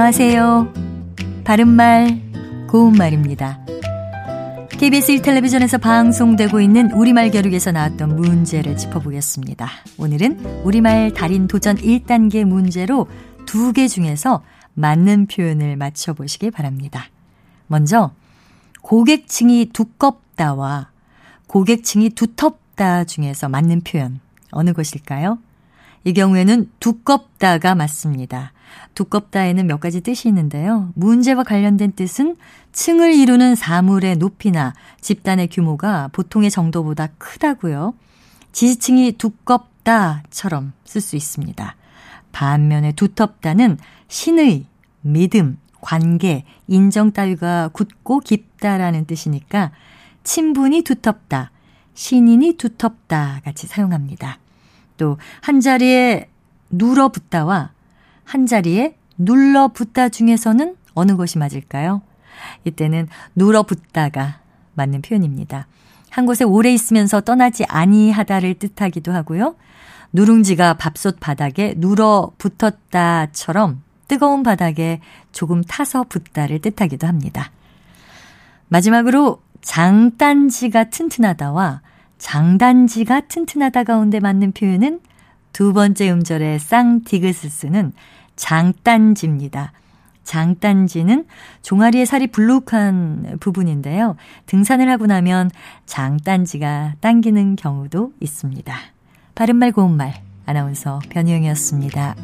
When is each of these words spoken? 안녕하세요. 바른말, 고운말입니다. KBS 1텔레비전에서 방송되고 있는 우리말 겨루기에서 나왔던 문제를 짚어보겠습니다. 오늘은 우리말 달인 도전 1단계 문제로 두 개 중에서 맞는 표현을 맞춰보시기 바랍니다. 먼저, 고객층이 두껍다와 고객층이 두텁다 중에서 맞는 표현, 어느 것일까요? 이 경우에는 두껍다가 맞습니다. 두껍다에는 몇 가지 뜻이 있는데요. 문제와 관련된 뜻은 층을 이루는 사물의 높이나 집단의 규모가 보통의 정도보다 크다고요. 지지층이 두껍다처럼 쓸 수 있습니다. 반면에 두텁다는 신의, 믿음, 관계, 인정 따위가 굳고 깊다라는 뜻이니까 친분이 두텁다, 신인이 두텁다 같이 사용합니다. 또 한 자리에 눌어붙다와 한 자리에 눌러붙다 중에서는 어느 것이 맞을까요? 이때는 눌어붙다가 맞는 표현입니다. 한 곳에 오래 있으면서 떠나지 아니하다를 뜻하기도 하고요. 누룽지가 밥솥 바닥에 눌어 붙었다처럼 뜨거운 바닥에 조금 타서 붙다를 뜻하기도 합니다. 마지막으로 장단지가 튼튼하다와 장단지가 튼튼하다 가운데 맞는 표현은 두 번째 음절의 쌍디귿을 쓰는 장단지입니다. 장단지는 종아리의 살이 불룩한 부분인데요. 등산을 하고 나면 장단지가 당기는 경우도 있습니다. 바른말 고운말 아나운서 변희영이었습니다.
안녕하세요. 0.00 0.72
바른말, 1.42 2.22
고운말입니다. 2.70 3.58
KBS 4.70 5.16
1텔레비전에서 5.16 5.80
방송되고 5.80 6.60
있는 6.60 6.92
우리말 6.92 7.32
겨루기에서 7.32 7.72
나왔던 7.72 8.14
문제를 8.14 8.76
짚어보겠습니다. 8.76 9.68
오늘은 9.98 10.62
우리말 10.62 11.14
달인 11.14 11.48
도전 11.48 11.74
1단계 11.74 12.44
문제로 12.44 13.08
두 13.44 13.72
개 13.72 13.88
중에서 13.88 14.44
맞는 14.74 15.26
표현을 15.26 15.74
맞춰보시기 15.74 16.52
바랍니다. 16.52 17.06
먼저, 17.66 18.12
고객층이 18.82 19.70
두껍다와 19.72 20.90
고객층이 21.48 22.10
두텁다 22.10 23.02
중에서 23.02 23.48
맞는 23.48 23.80
표현, 23.80 24.20
어느 24.52 24.72
것일까요? 24.72 25.38
이 26.04 26.12
경우에는 26.12 26.70
두껍다가 26.80 27.74
맞습니다. 27.74 28.52
두껍다에는 28.94 29.66
몇 29.66 29.80
가지 29.80 30.00
뜻이 30.00 30.28
있는데요. 30.28 30.90
문제와 30.94 31.44
관련된 31.44 31.92
뜻은 31.92 32.36
층을 32.72 33.14
이루는 33.14 33.54
사물의 33.54 34.16
높이나 34.16 34.74
집단의 35.00 35.48
규모가 35.48 36.08
보통의 36.12 36.50
정도보다 36.50 37.08
크다고요. 37.18 37.94
지지층이 38.52 39.12
두껍다처럼 39.12 40.72
쓸 40.84 41.00
수 41.00 41.16
있습니다. 41.16 41.76
반면에 42.32 42.92
두텁다는 42.92 43.78
신의, 44.08 44.66
믿음, 45.00 45.58
관계, 45.80 46.44
인정 46.66 47.12
따위가 47.12 47.68
굳고 47.68 48.20
깊다라는 48.20 49.06
뜻이니까 49.06 49.70
친분이 50.24 50.82
두텁다, 50.82 51.50
신인이 51.94 52.54
두텁다 52.54 53.40
같이 53.44 53.66
사용합니다. 53.66 54.38
또 54.98 55.16
한 55.40 55.60
자리에 55.60 56.28
눌어붙다와 56.70 57.70
한 58.24 58.46
자리에 58.46 58.96
눌러붙다 59.16 60.10
중에서는 60.10 60.76
어느 60.94 61.16
것이 61.16 61.38
맞을까요? 61.38 62.02
이때는 62.64 63.08
눌어붙다가 63.34 64.40
맞는 64.74 65.02
표현입니다. 65.02 65.66
한 66.10 66.26
곳에 66.26 66.44
오래 66.44 66.72
있으면서 66.72 67.20
떠나지 67.20 67.64
아니하다를 67.64 68.54
뜻하기도 68.54 69.12
하고요. 69.12 69.56
누룽지가 70.12 70.74
밥솥 70.74 71.20
바닥에 71.20 71.74
눌어 71.76 72.32
붙었다처럼 72.38 73.82
뜨거운 74.08 74.42
바닥에 74.42 75.00
조금 75.32 75.62
타서 75.62 76.04
붙다를 76.04 76.60
뜻하기도 76.60 77.06
합니다. 77.06 77.50
마지막으로 78.68 79.42
장단지가 79.60 80.90
튼튼하다와 80.90 81.82
장단지가 82.18 83.22
튼튼하다 83.22 83.84
가운데 83.84 84.20
맞는 84.20 84.52
표현은 84.52 85.00
두 85.52 85.72
번째 85.72 86.10
음절의 86.10 86.58
쌍디귿을 86.58 87.32
쓰는 87.32 87.92
장단지입니다. 88.36 89.72
장단지는 90.24 91.24
종아리의 91.62 92.04
살이 92.04 92.26
불룩한 92.26 93.38
부분인데요. 93.40 94.16
등산을 94.46 94.90
하고 94.90 95.06
나면 95.06 95.50
장단지가 95.86 96.96
당기는 97.00 97.56
경우도 97.56 98.12
있습니다. 98.20 98.76
바른말 99.34 99.72
고운말 99.72 100.14
아나운서 100.44 101.00
변희영이었습니다. 101.08 102.14